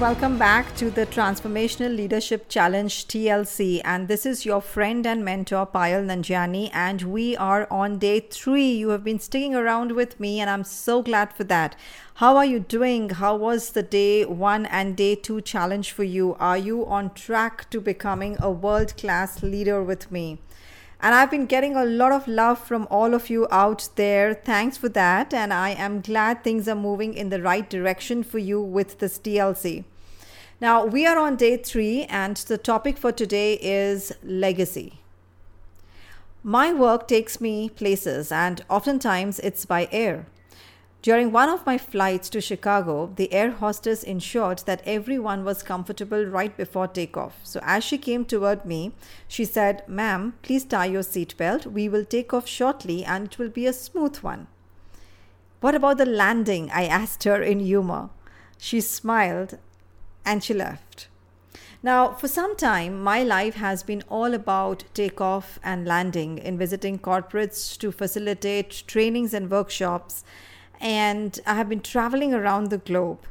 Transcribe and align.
welcome 0.00 0.38
back 0.38 0.74
to 0.76 0.90
the 0.90 1.04
Transformational 1.04 1.94
Leadership 1.94 2.48
Challenge 2.48 3.06
TLC. 3.06 3.82
And 3.84 4.08
this 4.08 4.24
is 4.24 4.46
your 4.46 4.62
friend 4.62 5.06
and 5.06 5.22
mentor, 5.22 5.66
Payal 5.66 6.06
Nanjiani. 6.06 6.70
And 6.72 7.02
we 7.02 7.36
are 7.36 7.68
on 7.70 7.98
day 7.98 8.20
three. 8.20 8.72
You 8.72 8.88
have 8.88 9.04
been 9.04 9.18
sticking 9.18 9.54
around 9.54 9.92
with 9.92 10.18
me, 10.18 10.40
and 10.40 10.48
I'm 10.48 10.64
so 10.64 11.02
glad 11.02 11.34
for 11.34 11.44
that. 11.44 11.76
How 12.14 12.38
are 12.38 12.46
you 12.46 12.60
doing? 12.60 13.10
How 13.10 13.36
was 13.36 13.72
the 13.72 13.82
day 13.82 14.24
one 14.24 14.64
and 14.64 14.96
day 14.96 15.16
two 15.16 15.42
challenge 15.42 15.92
for 15.92 16.04
you? 16.04 16.34
Are 16.40 16.56
you 16.56 16.86
on 16.86 17.12
track 17.12 17.68
to 17.68 17.78
becoming 17.78 18.38
a 18.40 18.50
world 18.50 18.96
class 18.96 19.42
leader 19.42 19.82
with 19.82 20.10
me? 20.10 20.38
And 21.02 21.14
I've 21.14 21.30
been 21.30 21.46
getting 21.46 21.76
a 21.76 21.84
lot 21.84 22.12
of 22.12 22.28
love 22.28 22.58
from 22.58 22.86
all 22.90 23.14
of 23.14 23.30
you 23.30 23.46
out 23.50 23.88
there. 23.96 24.34
Thanks 24.34 24.76
for 24.76 24.90
that. 24.90 25.32
And 25.32 25.52
I 25.52 25.70
am 25.70 26.02
glad 26.02 26.44
things 26.44 26.68
are 26.68 26.74
moving 26.74 27.14
in 27.14 27.30
the 27.30 27.40
right 27.40 27.68
direction 27.68 28.22
for 28.22 28.38
you 28.38 28.60
with 28.60 28.98
this 28.98 29.18
TLC. 29.18 29.84
Now, 30.60 30.84
we 30.84 31.06
are 31.06 31.18
on 31.18 31.36
day 31.36 31.56
three, 31.56 32.04
and 32.04 32.36
the 32.36 32.58
topic 32.58 32.98
for 32.98 33.12
today 33.12 33.54
is 33.54 34.12
legacy. 34.22 35.00
My 36.42 36.70
work 36.70 37.08
takes 37.08 37.40
me 37.40 37.70
places, 37.70 38.30
and 38.30 38.62
oftentimes 38.68 39.38
it's 39.38 39.64
by 39.64 39.88
air. 39.90 40.26
During 41.00 41.32
one 41.32 41.48
of 41.48 41.64
my 41.64 41.78
flights 41.78 42.28
to 42.28 42.42
Chicago, 42.42 43.10
the 43.16 43.32
air 43.32 43.52
hostess 43.52 44.02
ensured 44.02 44.58
that 44.66 44.82
everyone 44.84 45.46
was 45.46 45.62
comfortable 45.62 46.26
right 46.26 46.54
before 46.54 46.88
takeoff. 46.88 47.40
So, 47.42 47.60
as 47.62 47.82
she 47.82 47.96
came 47.96 48.26
toward 48.26 48.66
me, 48.66 48.92
she 49.26 49.46
said, 49.46 49.82
Ma'am, 49.88 50.34
please 50.42 50.64
tie 50.64 50.84
your 50.84 51.02
seatbelt. 51.02 51.64
We 51.64 51.88
will 51.88 52.04
take 52.04 52.34
off 52.34 52.46
shortly 52.46 53.02
and 53.02 53.28
it 53.28 53.38
will 53.38 53.48
be 53.48 53.64
a 53.64 53.72
smooth 53.72 54.18
one. 54.18 54.46
What 55.62 55.74
about 55.74 55.96
the 55.96 56.04
landing? 56.04 56.70
I 56.70 56.84
asked 56.84 57.24
her 57.24 57.40
in 57.40 57.60
humor. 57.60 58.10
She 58.58 58.82
smiled 58.82 59.56
and 60.30 60.44
she 60.44 60.54
left. 60.54 61.08
Now, 61.82 62.12
for 62.12 62.28
some 62.28 62.56
time, 62.56 63.02
my 63.02 63.22
life 63.22 63.56
has 63.56 63.82
been 63.82 64.02
all 64.08 64.34
about 64.34 64.84
takeoff 64.94 65.58
and 65.64 65.86
landing 65.86 66.38
in 66.38 66.58
visiting 66.58 66.98
corporates 66.98 67.76
to 67.78 67.90
facilitate 67.90 68.84
trainings 68.86 69.34
and 69.34 69.50
workshops 69.50 70.22
and 70.80 71.38
I 71.46 71.54
have 71.54 71.68
been 71.68 71.80
traveling 71.80 72.32
around 72.32 72.70
the 72.70 72.78
globe. 72.78 73.26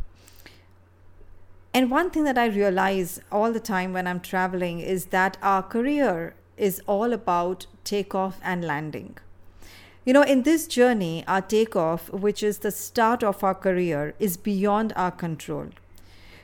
And 1.73 1.89
one 1.89 2.11
thing 2.11 2.23
that 2.25 2.37
I 2.37 2.47
realize 2.47 3.19
all 3.31 3.51
the 3.53 3.59
time 3.59 3.93
when 3.93 4.05
I'm 4.05 4.19
traveling 4.19 4.79
is 4.79 5.05
that 5.07 5.37
our 5.41 5.63
career 5.63 6.35
is 6.57 6.81
all 6.85 7.13
about 7.13 7.65
takeoff 7.83 8.39
and 8.43 8.65
landing. 8.65 9.17
You 10.05 10.13
know, 10.13 10.23
in 10.23 10.43
this 10.43 10.67
journey, 10.67 11.23
our 11.27 11.41
takeoff, 11.41 12.09
which 12.11 12.43
is 12.43 12.59
the 12.59 12.71
start 12.71 13.23
of 13.23 13.43
our 13.43 13.55
career, 13.55 14.15
is 14.19 14.37
beyond 14.37 14.93
our 14.95 15.11
control. 15.11 15.69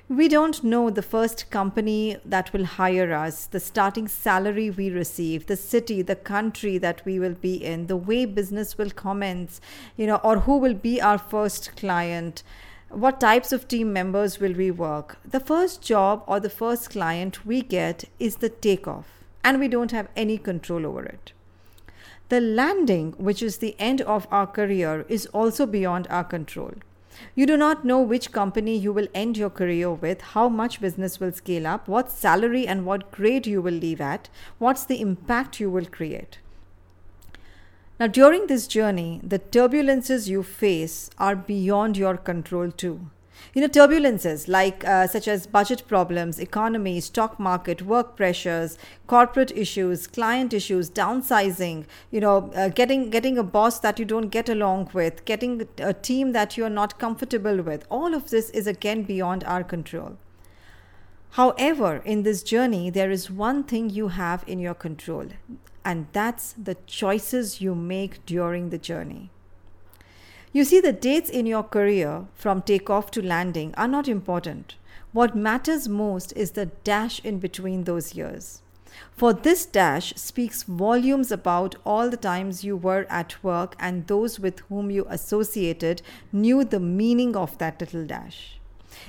We 0.08 0.28
don't 0.28 0.64
know 0.64 0.92
the 0.92 1.02
first 1.02 1.50
company 1.50 2.18
that 2.24 2.54
will 2.54 2.66
hire 2.66 3.12
us, 3.12 3.48
the 3.48 3.60
starting 3.60 4.08
salary 4.08 4.70
we 4.70 4.92
receive, 4.92 5.48
the 5.48 5.58
city, 5.58 6.04
the 6.04 6.16
country 6.16 6.78
that 6.78 7.04
we 7.06 7.18
will 7.18 7.34
be 7.34 7.56
in, 7.56 7.88
the 7.88 7.98
way 7.98 8.26
business 8.26 8.78
will 8.78 8.92
commence, 8.92 9.60
you 9.98 10.06
know, 10.06 10.18
or 10.18 10.42
who 10.42 10.58
will 10.58 10.76
be 10.76 11.02
our 11.02 11.18
first 11.18 11.76
client, 11.76 12.44
what 12.90 13.20
types 13.20 13.52
of 13.52 13.68
team 13.68 13.94
members 13.94 14.40
will 14.40 14.54
we 14.54 14.70
work. 14.70 15.18
The 15.26 15.40
first 15.40 15.82
job 15.82 16.24
or 16.28 16.40
the 16.40 16.52
first 16.52 16.92
client 16.92 17.44
we 17.44 17.64
get 17.64 18.04
is 18.20 18.36
the 18.36 18.50
takeoff, 18.50 19.08
and 19.44 19.60
we 19.60 19.68
don't 19.68 19.90
have 19.92 20.10
any 20.16 20.38
control 20.38 20.86
over 20.86 21.04
it. 21.04 21.32
The 22.30 22.42
landing, 22.42 23.14
which 23.18 23.42
is 23.42 23.58
the 23.58 23.76
end 23.80 24.02
of 24.02 24.28
our 24.30 24.46
career, 24.46 25.04
is 25.10 25.26
also 25.28 25.66
beyond 25.66 26.06
our 26.12 26.24
control. 26.24 26.74
You 27.36 27.46
do 27.46 27.58
not 27.58 27.86
know 27.86 28.02
which 28.02 28.32
company 28.32 28.78
you 28.78 28.94
will 28.94 29.08
end 29.14 29.38
your 29.38 29.50
career 29.50 29.92
with, 29.92 30.22
how 30.22 30.50
much 30.50 30.82
business 30.82 31.20
will 31.20 31.32
scale 31.32 31.68
up, 31.68 31.88
what 31.88 32.12
salary 32.12 32.68
and 32.68 32.86
what 32.86 33.12
grade 33.12 33.48
you 33.48 33.62
will 33.62 33.74
leave 33.74 34.02
at, 34.02 34.30
what's 34.58 34.86
the 34.86 35.02
impact 35.02 35.60
you 35.60 35.70
will 35.70 35.86
create. 35.86 36.40
Now, 38.00 38.08
during 38.08 38.48
this 38.48 38.68
journey, 38.68 39.22
the 39.24 39.40
turbulences 39.40 40.28
you 40.28 40.44
face 40.44 41.10
are 41.18 41.36
beyond 41.36 41.96
your 41.96 42.18
control 42.18 42.72
too 42.72 43.10
you 43.54 43.62
know 43.62 43.68
turbulences 43.68 44.48
like 44.48 44.86
uh, 44.86 45.08
such 45.08 45.28
as 45.28 45.48
budget 45.48 45.88
problems 45.88 46.40
economy 46.40 47.00
stock 47.00 47.40
market 47.40 47.82
work 47.82 48.16
pressures 48.16 48.78
corporate 49.08 49.52
issues 49.52 50.08
client 50.08 50.54
issues 50.54 50.90
downsizing 50.90 51.86
you 52.12 52.20
know 52.20 52.52
uh, 52.56 52.70
getting 52.70 53.10
getting 53.10 53.38
a 53.38 53.44
boss 53.44 53.80
that 53.80 54.00
you 54.00 54.06
don't 54.06 54.30
get 54.30 54.50
along 54.50 54.90
with 54.94 55.24
getting 55.26 55.68
a 55.80 55.94
team 55.94 56.32
that 56.32 56.58
you're 56.58 56.70
not 56.70 57.00
comfortable 57.00 57.62
with 57.62 57.86
all 57.90 58.14
of 58.14 58.30
this 58.30 58.50
is 58.52 58.68
again 58.68 59.04
beyond 59.04 59.44
our 59.44 59.64
control. 59.64 60.18
However 61.32 62.02
in 62.06 62.24
this 62.24 62.44
journey 62.44 62.90
there 62.90 63.12
is 63.12 63.30
one 63.30 63.64
thing 63.64 63.90
you 63.90 64.10
have 64.10 64.44
in 64.48 64.60
your 64.60 64.74
control 64.74 65.28
and 65.84 66.08
that's 66.14 66.54
the 66.54 66.76
choices 66.88 67.62
you 67.62 67.76
make 67.76 68.26
during 68.26 68.70
the 68.70 68.78
journey 68.78 69.30
you 70.56 70.64
see, 70.64 70.80
the 70.80 70.94
dates 70.94 71.30
in 71.30 71.46
your 71.46 71.64
career 71.64 72.28
from 72.34 72.62
takeoff 72.62 73.12
to 73.12 73.22
landing 73.22 73.74
are 73.76 73.90
not 73.90 74.08
important. 74.08 74.76
What 75.12 75.36
matters 75.36 75.90
most 75.90 76.32
is 76.38 76.52
the 76.52 76.68
dash 76.86 77.20
in 77.26 77.40
between 77.40 77.84
those 77.84 78.16
years. 78.16 78.62
For 79.12 79.34
this 79.34 79.66
dash 79.66 80.14
speaks 80.16 80.64
volumes 80.64 81.30
about 81.30 81.76
all 81.86 82.10
the 82.10 82.16
times 82.16 82.64
you 82.64 82.78
were 82.78 83.06
at 83.10 83.44
work 83.44 83.76
and 83.80 84.08
those 84.08 84.40
with 84.40 84.62
whom 84.70 84.90
you 84.90 85.06
associated 85.10 86.02
knew 86.32 86.64
the 86.64 86.80
meaning 86.80 87.36
of 87.36 87.58
that 87.58 87.82
little 87.82 88.06
dash. 88.06 88.58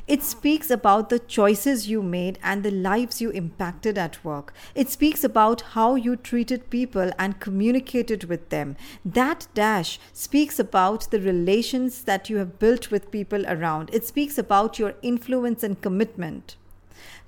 It 0.06 0.22
speaks 0.22 0.70
about 0.70 1.08
the 1.08 1.18
choices 1.18 1.88
you 1.88 2.02
made 2.02 2.38
and 2.42 2.62
the 2.62 2.70
lives 2.70 3.20
you 3.20 3.30
impacted 3.30 3.98
at 3.98 4.24
work. 4.24 4.52
It 4.74 4.90
speaks 4.90 5.24
about 5.24 5.60
how 5.60 5.94
you 5.94 6.16
treated 6.16 6.70
people 6.70 7.10
and 7.18 7.40
communicated 7.40 8.24
with 8.24 8.50
them. 8.50 8.76
That 9.04 9.48
dash 9.54 9.98
speaks 10.12 10.58
about 10.58 11.10
the 11.10 11.20
relations 11.20 12.04
that 12.04 12.30
you 12.30 12.36
have 12.36 12.58
built 12.58 12.90
with 12.90 13.10
people 13.10 13.46
around. 13.46 13.90
It 13.92 14.06
speaks 14.06 14.38
about 14.38 14.78
your 14.78 14.94
influence 15.02 15.62
and 15.62 15.80
commitment. 15.80 16.56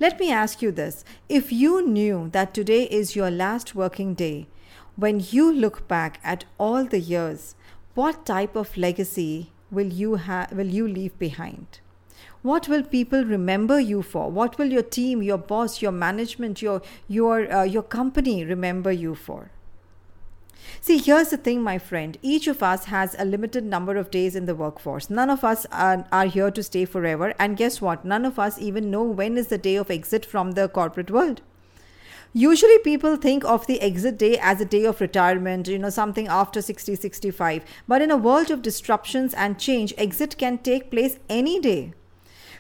Let 0.00 0.20
me 0.20 0.30
ask 0.30 0.62
you 0.62 0.70
this 0.70 1.04
if 1.28 1.50
you 1.52 1.86
knew 1.86 2.28
that 2.32 2.54
today 2.54 2.84
is 2.84 3.16
your 3.16 3.30
last 3.30 3.75
working 3.75 4.14
day, 4.14 4.46
when 4.96 5.25
you 5.30 5.52
look 5.52 5.88
back 5.88 6.20
at 6.25 6.44
all 6.58 6.84
the 6.84 7.00
years, 7.00 7.54
what 7.94 8.25
type 8.25 8.54
of 8.56 8.76
legacy 8.76 9.52
will 9.70 9.86
you, 9.88 10.16
ha- 10.16 10.48
will 10.52 10.66
you 10.66 10.86
leave 10.86 11.19
behind? 11.19 11.80
What 12.43 12.69
will 12.69 12.82
people 12.82 13.25
remember 13.25 13.81
you 13.81 14.03
for 14.03 14.31
what 14.31 14.59
will 14.59 14.72
your 14.72 14.82
team 14.82 15.22
your 15.22 15.38
boss 15.38 15.82
your 15.82 15.93
management 15.93 16.62
your 16.62 16.81
your 17.09 17.53
uh, 17.53 17.62
your 17.62 17.82
company 17.82 18.44
remember 18.44 18.93
you 18.93 19.15
for 19.15 19.50
See, 20.81 20.99
here's 20.99 21.31
the 21.31 21.37
thing, 21.37 21.62
my 21.62 21.78
friend. 21.78 22.16
Each 22.22 22.47
of 22.47 22.62
us 22.62 22.84
has 22.87 23.16
a 23.19 23.25
limited 23.25 23.65
number 23.65 23.97
of 23.97 24.10
days 24.10 24.37
in 24.37 24.47
the 24.47 24.54
workforce. 24.54 25.10
None 25.10 25.31
of 25.31 25.43
us 25.43 25.66
are, 25.72 26.06
are, 26.12 26.26
here 26.26 26.50
to 26.50 26.62
stay 26.62 26.84
forever. 26.84 27.34
And 27.38 27.56
guess 27.56 27.81
what? 27.81 28.04
None 28.04 28.25
of 28.25 28.38
us 28.38 28.60
even 28.60 28.91
know 28.91 29.03
when 29.03 29.37
is 29.37 29.49
the 29.49 29.59
day 29.59 29.76
of 29.76 29.91
exit 29.91 30.25
from 30.25 30.53
the 30.53 30.69
corporate 30.69 31.10
world. 31.10 31.43
Usually, 32.32 32.78
people 32.78 33.16
think 33.16 33.44
of 33.44 33.66
the 33.66 33.81
exit 33.81 34.19
day 34.19 34.38
as 34.38 34.60
a 34.60 34.66
day 34.66 34.84
of 34.84 35.00
retirement, 35.00 35.66
you 35.66 35.78
know, 35.78 35.91
something 35.91 36.28
after 36.28 36.60
60, 36.60 36.94
65. 36.94 37.65
But 37.88 38.03
in 38.03 38.10
a 38.10 38.16
world 38.16 38.50
of 38.50 38.62
disruptions 38.62 39.32
and 39.34 39.59
change, 39.59 39.94
exit 39.97 40.37
can 40.37 40.59
take 40.59 40.91
place 40.91 41.19
any 41.28 41.59
day. 41.59 41.94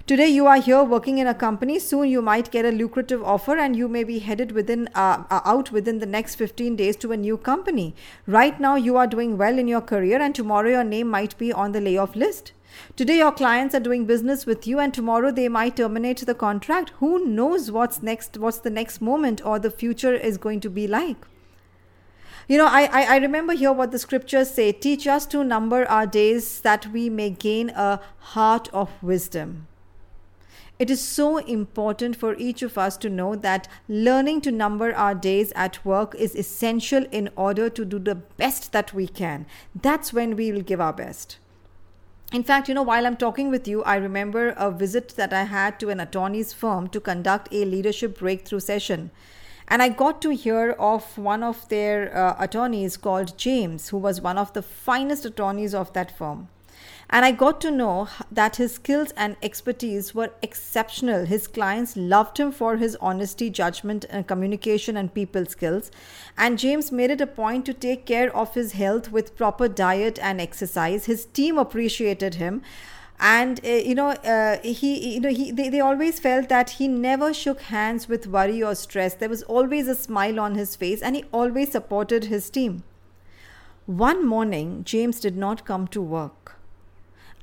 Today 0.08 0.28
you 0.28 0.46
are 0.46 0.58
here 0.58 0.82
working 0.82 1.18
in 1.18 1.26
a 1.26 1.34
company. 1.34 1.78
Soon 1.78 2.08
you 2.08 2.22
might 2.22 2.50
get 2.50 2.64
a 2.64 2.70
lucrative 2.70 3.22
offer, 3.22 3.58
and 3.58 3.76
you 3.76 3.88
may 3.88 4.04
be 4.04 4.20
headed 4.20 4.52
within 4.52 4.88
uh, 4.94 5.24
uh, 5.30 5.40
out 5.44 5.70
within 5.70 5.98
the 5.98 6.06
next 6.06 6.36
15 6.36 6.76
days 6.76 6.96
to 6.96 7.12
a 7.12 7.16
new 7.18 7.36
company. 7.36 7.94
Right 8.26 8.58
now 8.58 8.74
you 8.76 8.96
are 8.96 9.06
doing 9.06 9.36
well 9.36 9.58
in 9.58 9.68
your 9.68 9.82
career, 9.82 10.18
and 10.18 10.34
tomorrow 10.34 10.70
your 10.70 10.84
name 10.92 11.10
might 11.10 11.36
be 11.36 11.52
on 11.52 11.72
the 11.72 11.82
layoff 11.82 12.16
list. 12.16 12.52
Today 12.96 13.18
your 13.18 13.32
clients 13.32 13.74
are 13.74 13.84
doing 13.90 14.06
business 14.06 14.46
with 14.46 14.66
you, 14.66 14.78
and 14.78 14.94
tomorrow 14.94 15.30
they 15.30 15.46
might 15.46 15.76
terminate 15.76 16.24
the 16.24 16.34
contract. 16.34 16.94
Who 17.00 17.26
knows 17.26 17.70
what's 17.70 18.02
next? 18.02 18.38
What's 18.38 18.60
the 18.60 18.76
next 18.80 19.02
moment 19.02 19.44
or 19.44 19.58
the 19.58 19.70
future 19.70 20.14
is 20.14 20.38
going 20.38 20.60
to 20.60 20.70
be 20.70 20.88
like? 20.88 21.26
You 22.48 22.56
know, 22.56 22.66
I, 22.82 22.84
I, 22.90 23.02
I 23.02 23.16
remember 23.18 23.52
here 23.52 23.74
what 23.74 23.90
the 23.90 23.98
scriptures 23.98 24.52
say 24.52 24.72
teach 24.72 25.06
us 25.06 25.26
to 25.26 25.44
number 25.44 25.86
our 25.86 26.06
days 26.06 26.62
that 26.62 26.86
we 26.94 27.10
may 27.10 27.28
gain 27.28 27.68
a 27.68 28.00
heart 28.36 28.70
of 28.72 29.02
wisdom. 29.02 29.66
It 30.78 30.90
is 30.90 31.00
so 31.00 31.38
important 31.38 32.14
for 32.14 32.36
each 32.36 32.62
of 32.62 32.78
us 32.78 32.96
to 32.98 33.10
know 33.10 33.34
that 33.34 33.66
learning 33.88 34.42
to 34.42 34.52
number 34.52 34.94
our 34.94 35.14
days 35.14 35.52
at 35.56 35.84
work 35.84 36.14
is 36.14 36.36
essential 36.36 37.04
in 37.10 37.30
order 37.34 37.68
to 37.68 37.84
do 37.84 37.98
the 37.98 38.14
best 38.14 38.70
that 38.70 38.94
we 38.94 39.08
can. 39.08 39.46
That's 39.74 40.12
when 40.12 40.36
we 40.36 40.52
will 40.52 40.62
give 40.62 40.80
our 40.80 40.92
best. 40.92 41.38
In 42.32 42.44
fact, 42.44 42.68
you 42.68 42.74
know, 42.74 42.82
while 42.82 43.06
I'm 43.06 43.16
talking 43.16 43.50
with 43.50 43.66
you, 43.66 43.82
I 43.82 43.96
remember 43.96 44.50
a 44.50 44.70
visit 44.70 45.16
that 45.16 45.32
I 45.32 45.44
had 45.44 45.80
to 45.80 45.88
an 45.88 45.98
attorney's 45.98 46.52
firm 46.52 46.88
to 46.90 47.00
conduct 47.00 47.48
a 47.50 47.64
leadership 47.64 48.18
breakthrough 48.18 48.60
session. 48.60 49.10
And 49.66 49.82
I 49.82 49.88
got 49.88 50.22
to 50.22 50.30
hear 50.30 50.72
of 50.78 51.18
one 51.18 51.42
of 51.42 51.68
their 51.70 52.16
uh, 52.16 52.36
attorneys 52.38 52.96
called 52.96 53.36
James, 53.36 53.88
who 53.88 53.98
was 53.98 54.20
one 54.20 54.38
of 54.38 54.52
the 54.52 54.62
finest 54.62 55.24
attorneys 55.24 55.74
of 55.74 55.92
that 55.94 56.16
firm. 56.16 56.48
And 57.10 57.24
I 57.24 57.32
got 57.32 57.60
to 57.62 57.70
know 57.70 58.08
that 58.30 58.56
his 58.56 58.74
skills 58.74 59.12
and 59.16 59.36
expertise 59.42 60.14
were 60.14 60.30
exceptional. 60.42 61.24
His 61.24 61.46
clients 61.46 61.96
loved 61.96 62.38
him 62.38 62.52
for 62.52 62.76
his 62.76 62.96
honesty, 63.00 63.48
judgment, 63.48 64.04
and 64.10 64.26
communication 64.26 64.96
and 64.96 65.14
people 65.14 65.46
skills. 65.46 65.90
And 66.36 66.58
James 66.58 66.92
made 66.92 67.10
it 67.10 67.22
a 67.22 67.26
point 67.26 67.64
to 67.66 67.72
take 67.72 68.04
care 68.04 68.34
of 68.36 68.54
his 68.54 68.72
health 68.72 69.10
with 69.10 69.36
proper 69.36 69.68
diet 69.68 70.18
and 70.20 70.38
exercise. 70.38 71.06
His 71.06 71.24
team 71.24 71.56
appreciated 71.56 72.34
him 72.34 72.62
and 73.20 73.60
uh, 73.64 73.68
you 73.68 73.94
know 73.94 74.10
uh, 74.10 74.58
he 74.62 75.14
you 75.14 75.20
know 75.20 75.28
he 75.28 75.50
they, 75.50 75.68
they 75.68 75.80
always 75.80 76.20
felt 76.20 76.48
that 76.48 76.70
he 76.70 76.86
never 76.86 77.34
shook 77.34 77.62
hands 77.62 78.08
with 78.08 78.26
worry 78.26 78.62
or 78.62 78.74
stress 78.74 79.14
there 79.14 79.28
was 79.28 79.42
always 79.44 79.88
a 79.88 79.94
smile 79.94 80.38
on 80.38 80.54
his 80.54 80.76
face 80.76 81.02
and 81.02 81.16
he 81.16 81.24
always 81.32 81.72
supported 81.72 82.24
his 82.26 82.48
team 82.48 82.84
one 83.86 84.24
morning 84.24 84.84
james 84.84 85.18
did 85.18 85.36
not 85.36 85.64
come 85.64 85.88
to 85.88 86.00
work 86.00 86.57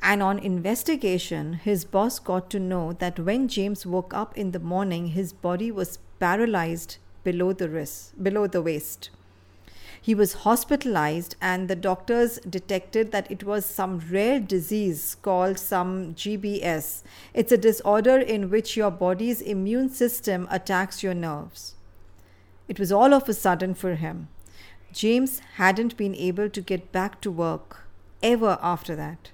and 0.02 0.22
on 0.22 0.40
investigation, 0.40 1.54
his 1.54 1.84
boss 1.84 2.20
got 2.20 2.50
to 2.52 2.60
know 2.60 2.94
that 2.94 3.20
when 3.20 3.48
James 3.48 3.86
woke 3.86 4.14
up 4.14 4.38
in 4.38 4.52
the 4.52 4.60
morning, 4.60 5.08
his 5.08 5.34
body 5.34 5.72
was 5.72 6.00
paralyzed 6.20 6.98
below 7.24 7.54
the 7.54 7.70
wrist, 7.70 8.22
below 8.22 8.48
the 8.48 8.62
waist. 8.62 9.10
He 10.00 10.14
was 10.14 10.44
hospitalized, 10.46 11.36
and 11.42 11.68
the 11.68 11.76
doctors 11.76 12.38
detected 12.48 13.12
that 13.12 13.30
it 13.32 13.44
was 13.44 13.66
some 13.66 14.00
rare 14.12 14.40
disease 14.40 15.16
called 15.16 15.58
some 15.58 16.14
GBS. 16.14 17.02
It's 17.34 17.52
a 17.52 17.58
disorder 17.58 18.20
in 18.20 18.52
which 18.52 18.78
your 18.78 18.92
body's 18.92 19.42
immune 19.42 19.90
system 19.90 20.48
attacks 20.52 21.02
your 21.02 21.16
nerves. 21.16 21.74
It 22.68 22.80
was 22.80 22.92
all 22.92 23.14
of 23.14 23.28
a 23.28 23.34
sudden 23.34 23.74
for 23.74 23.96
him. 23.96 24.28
James 24.94 25.40
hadn't 25.56 25.98
been 25.98 26.14
able 26.14 26.50
to 26.52 26.62
get 26.62 26.92
back 26.92 27.20
to 27.22 27.32
work 27.32 27.88
ever 28.22 28.60
after 28.62 28.96
that 28.96 29.32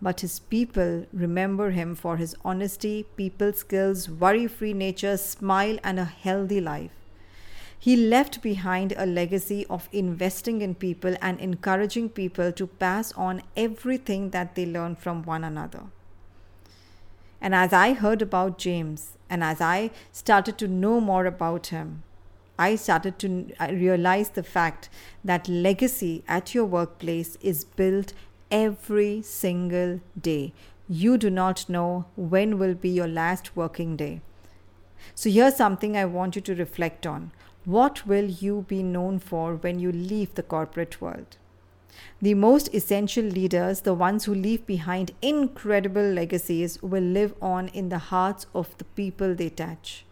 but 0.00 0.20
his 0.20 0.38
people 0.38 1.06
remember 1.12 1.70
him 1.70 1.94
for 1.94 2.16
his 2.16 2.34
honesty, 2.44 3.06
people 3.16 3.52
skills, 3.52 4.08
worry 4.10 4.46
free 4.46 4.74
nature, 4.74 5.16
smile, 5.16 5.78
and 5.82 5.98
a 5.98 6.04
healthy 6.04 6.60
life. 6.60 6.90
He 7.78 7.96
left 7.96 8.42
behind 8.42 8.94
a 8.96 9.06
legacy 9.06 9.64
of 9.70 9.88
investing 9.92 10.60
in 10.60 10.74
people 10.74 11.14
and 11.22 11.38
encouraging 11.38 12.08
people 12.10 12.52
to 12.52 12.66
pass 12.66 13.12
on 13.12 13.42
everything 13.56 14.30
that 14.30 14.54
they 14.54 14.66
learn 14.66 14.96
from 14.96 15.22
one 15.22 15.44
another. 15.44 15.84
And 17.40 17.54
as 17.54 17.72
I 17.72 17.92
heard 17.92 18.22
about 18.22 18.58
James 18.58 19.18
and 19.30 19.44
as 19.44 19.60
I 19.60 19.90
started 20.10 20.58
to 20.58 20.68
know 20.68 21.00
more 21.00 21.26
about 21.26 21.68
him, 21.68 22.02
I 22.58 22.76
started 22.76 23.18
to 23.20 23.52
realize 23.70 24.30
the 24.30 24.42
fact 24.42 24.88
that 25.22 25.48
legacy 25.48 26.24
at 26.26 26.54
your 26.54 26.64
workplace 26.64 27.36
is 27.42 27.64
built 27.64 28.14
every 28.50 29.22
single 29.22 30.00
day. 30.20 30.52
You 30.88 31.18
do 31.18 31.30
not 31.30 31.68
know 31.68 32.06
when 32.16 32.58
will 32.58 32.74
be 32.74 32.88
your 32.88 33.08
last 33.08 33.56
working 33.56 33.96
day. 33.96 34.20
So 35.14 35.30
here's 35.30 35.56
something 35.56 35.96
I 35.96 36.04
want 36.04 36.36
you 36.36 36.42
to 36.42 36.54
reflect 36.54 37.06
on. 37.06 37.32
What 37.64 38.06
will 38.06 38.26
you 38.26 38.64
be 38.68 38.82
known 38.82 39.18
for 39.18 39.56
when 39.56 39.78
you 39.78 39.92
leave 39.92 40.34
the 40.34 40.42
corporate 40.42 41.00
world? 41.00 41.36
The 42.22 42.34
most 42.34 42.74
essential 42.74 43.24
leaders, 43.24 43.82
the 43.82 43.94
ones 43.94 44.24
who 44.24 44.34
leave 44.34 44.66
behind 44.66 45.12
incredible 45.20 46.02
legacies, 46.02 46.82
will 46.82 47.02
live 47.02 47.34
on 47.42 47.68
in 47.68 47.88
the 47.88 47.98
hearts 47.98 48.46
of 48.54 48.76
the 48.78 48.84
people 48.84 49.34
they 49.34 49.50
touch. 49.50 50.05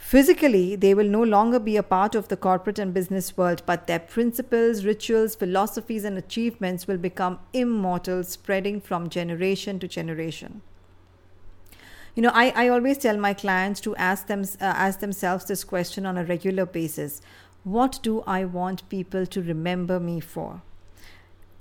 Physically, 0.00 0.74
they 0.74 0.92
will 0.92 1.06
no 1.06 1.22
longer 1.22 1.60
be 1.60 1.76
a 1.76 1.84
part 1.84 2.16
of 2.16 2.28
the 2.28 2.36
corporate 2.36 2.80
and 2.80 2.92
business 2.92 3.36
world, 3.36 3.62
but 3.64 3.86
their 3.86 4.00
principles, 4.00 4.84
rituals, 4.84 5.36
philosophies, 5.36 6.04
and 6.04 6.18
achievements 6.18 6.88
will 6.88 6.96
become 6.96 7.38
immortal, 7.52 8.24
spreading 8.24 8.80
from 8.80 9.08
generation 9.08 9.78
to 9.78 9.86
generation. 9.86 10.62
You 12.16 12.22
know, 12.22 12.32
I, 12.34 12.50
I 12.56 12.68
always 12.68 12.98
tell 12.98 13.18
my 13.18 13.34
clients 13.34 13.80
to 13.82 13.94
ask 13.96 14.26
them 14.26 14.42
uh, 14.60 14.64
ask 14.64 14.98
themselves 14.98 15.44
this 15.44 15.62
question 15.62 16.06
on 16.06 16.18
a 16.18 16.24
regular 16.24 16.66
basis: 16.66 17.20
What 17.62 18.00
do 18.02 18.22
I 18.26 18.44
want 18.46 18.88
people 18.88 19.26
to 19.26 19.42
remember 19.42 20.00
me 20.00 20.18
for? 20.18 20.62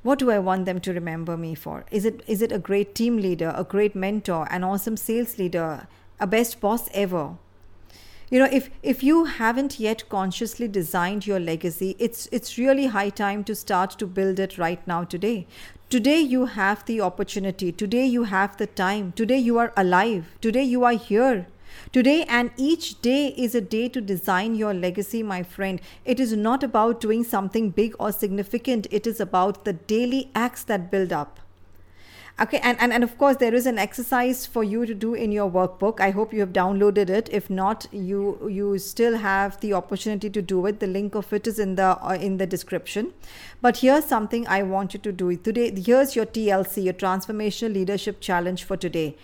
What 0.02 0.18
do 0.18 0.32
I 0.32 0.40
want 0.40 0.66
them 0.66 0.80
to 0.80 0.94
remember 0.94 1.38
me 1.38 1.54
for? 1.56 1.86
Is 1.92 2.04
it 2.04 2.24
is 2.26 2.42
it 2.42 2.54
a 2.54 2.58
great 2.58 2.96
team 2.96 3.18
leader, 3.18 3.54
a 3.56 3.64
great 3.64 3.96
mentor, 3.96 4.48
an 4.50 4.64
awesome 4.64 4.98
sales 4.98 5.38
leader, 5.38 5.88
a 6.20 6.26
best 6.26 6.60
boss 6.62 6.90
ever? 6.94 7.36
You 8.32 8.38
know 8.38 8.50
if 8.52 8.70
if 8.84 9.02
you 9.04 9.26
haven't 9.26 9.80
yet 9.80 10.08
consciously 10.08 10.68
designed 10.68 11.26
your 11.26 11.40
legacy 11.40 11.96
it's 11.98 12.28
it's 12.32 12.58
really 12.60 12.86
high 12.96 13.10
time 13.10 13.44
to 13.44 13.56
start 13.56 13.98
to 13.98 14.06
build 14.06 14.40
it 14.40 14.58
right 14.58 14.86
now 14.88 15.04
today. 15.04 15.48
Today 15.90 16.20
you 16.20 16.46
have 16.46 16.86
the 16.86 17.02
opportunity. 17.02 17.72
Today 17.72 18.06
you 18.06 18.26
have 18.26 18.58
the 18.58 18.68
time. 18.68 19.12
Today 19.14 19.40
you 19.40 19.58
are 19.58 19.74
alive. 19.76 20.38
Today 20.42 20.64
you 20.64 20.84
are 20.84 20.94
here. 20.94 21.48
Today 21.92 22.24
and 22.26 22.52
each 22.58 23.02
day 23.02 23.30
is 23.30 23.56
a 23.56 23.62
day 23.62 23.90
to 23.90 24.00
design 24.00 24.54
your 24.54 24.76
legacy, 24.76 25.24
my 25.24 25.42
friend. 25.42 25.82
It 26.06 26.20
is 26.20 26.34
not 26.34 26.64
about 26.64 27.02
doing 27.02 27.24
something 27.24 27.72
big 27.72 27.96
or 28.00 28.12
significant, 28.12 28.86
it 28.92 29.08
is 29.08 29.20
about 29.20 29.66
the 29.66 29.74
daily 29.74 30.30
acts 30.36 30.64
that 30.66 30.92
build 30.92 31.12
up 31.12 31.40
okay 32.42 32.60
and, 32.60 32.80
and 32.80 32.94
and 32.94 33.04
of 33.04 33.18
course 33.18 33.38
there 33.38 33.54
is 33.54 33.66
an 33.66 33.78
exercise 33.78 34.46
for 34.46 34.64
you 34.64 34.86
to 34.86 34.94
do 34.94 35.14
in 35.14 35.32
your 35.32 35.50
workbook. 35.50 36.00
I 36.00 36.12
hope 36.12 36.34
you 36.34 36.40
have 36.40 36.54
downloaded 36.54 37.10
it. 37.10 37.30
If 37.32 37.50
not 37.50 37.88
you 37.92 38.50
you 38.50 38.78
still 38.78 39.18
have 39.18 39.60
the 39.60 39.74
opportunity 39.74 40.30
to 40.30 40.42
do 40.42 40.66
it. 40.66 40.80
The 40.80 40.88
link 40.88 41.16
of 41.16 41.34
it 41.34 41.48
is 41.48 41.60
in 41.60 41.76
the 41.76 41.98
uh, 42.02 42.18
in 42.20 42.38
the 42.38 42.48
description. 42.48 43.14
But 43.62 43.78
here's 43.78 44.06
something 44.06 44.48
i 44.48 44.64
want 44.64 44.94
you 44.94 45.00
to 45.00 45.12
do. 45.12 45.36
Today 45.36 45.68
here's 45.90 46.16
your 46.16 46.26
tlc 46.26 46.84
your 46.84 46.94
transformational 46.94 47.74
leadership 47.74 48.22
challenge 48.22 48.64
for 48.64 48.78
today 48.78 49.16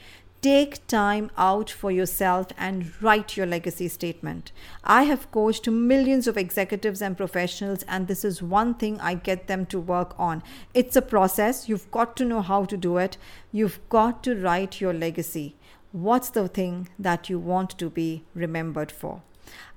Take 0.45 0.85
time 0.85 1.31
out 1.39 1.71
for 1.71 1.89
yourself 1.89 2.49
and 2.55 2.91
write 3.01 3.35
your 3.35 3.47
legacy 3.47 3.87
statement. 3.87 4.51
I 4.83 5.01
have 5.05 5.31
coached 5.31 5.67
millions 5.67 6.27
of 6.27 6.37
executives 6.37 7.01
and 7.01 7.17
professionals, 7.17 7.81
and 7.87 8.07
this 8.07 8.23
is 8.23 8.43
one 8.43 8.75
thing 8.75 9.01
I 9.01 9.15
get 9.15 9.47
them 9.47 9.65
to 9.65 9.79
work 9.79 10.13
on. 10.19 10.43
It's 10.75 10.95
a 10.95 11.01
process. 11.01 11.67
You've 11.67 11.89
got 11.89 12.15
to 12.17 12.25
know 12.25 12.43
how 12.43 12.65
to 12.65 12.77
do 12.77 12.97
it. 12.97 13.17
You've 13.51 13.79
got 13.89 14.21
to 14.25 14.35
write 14.35 14.79
your 14.79 14.93
legacy. 14.93 15.55
What's 15.91 16.29
the 16.29 16.47
thing 16.47 16.89
that 16.99 17.27
you 17.27 17.39
want 17.39 17.79
to 17.79 17.89
be 17.89 18.23
remembered 18.35 18.91
for? 18.91 19.23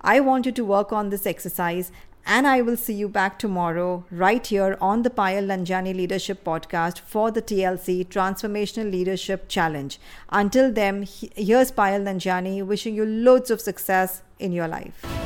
I 0.02 0.20
want 0.20 0.44
you 0.44 0.52
to 0.52 0.64
work 0.66 0.92
on 0.92 1.08
this 1.08 1.24
exercise 1.24 1.90
and 2.28 2.46
I 2.46 2.60
will 2.60 2.76
see 2.76 2.92
you 2.92 3.08
back 3.08 3.38
tomorrow 3.38 4.04
right 4.10 4.46
here 4.46 4.76
on 4.82 5.02
the 5.02 5.08
Payal 5.08 5.46
Nanjiani 5.46 5.94
Leadership 5.96 6.44
Podcast 6.44 7.00
for 7.00 7.30
the 7.30 7.40
TLC 7.40 8.06
Transformational 8.06 8.92
Leadership 8.92 9.49
Challenge. 9.49 9.99
Until 10.28 10.70
then, 10.70 11.08
here's 11.35 11.73
Payal 11.73 12.02
Nanjiani 12.02 12.64
wishing 12.64 12.94
you 12.94 13.06
loads 13.06 13.50
of 13.50 13.62
success 13.62 14.23
in 14.38 14.52
your 14.52 14.68
life. 14.68 15.17